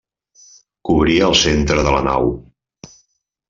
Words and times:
Cobria 0.89 1.29
el 1.33 1.37
centre 1.43 1.87
de 1.91 1.95
la 1.99 2.03
nau. 2.11 2.35